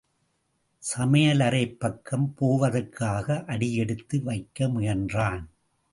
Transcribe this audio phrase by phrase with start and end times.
[0.83, 5.43] சமயலறை பக்கம் போவதற்காக அடியெடுத்து வைக்க முயன்றான்.